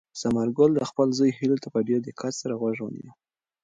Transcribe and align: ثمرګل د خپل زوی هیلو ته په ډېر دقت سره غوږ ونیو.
ثمرګل 0.19 0.71
د 0.75 0.81
خپل 0.89 1.07
زوی 1.17 1.31
هیلو 1.39 1.61
ته 1.63 1.67
په 1.73 1.79
ډېر 1.87 1.99
دقت 2.09 2.33
سره 2.41 2.53
غوږ 2.59 2.77
ونیو. 2.81 3.11